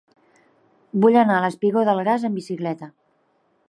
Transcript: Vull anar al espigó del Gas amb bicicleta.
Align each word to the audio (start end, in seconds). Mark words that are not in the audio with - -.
Vull 1.05 1.19
anar 1.23 1.37
al 1.41 1.47
espigó 1.51 1.87
del 1.91 2.05
Gas 2.11 2.29
amb 2.31 2.43
bicicleta. 2.43 2.95